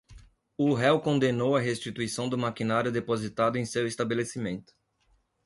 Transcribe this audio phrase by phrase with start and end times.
[0.57, 4.73] O réu condenou a restituição do maquinário depositado em seu estabelecimento.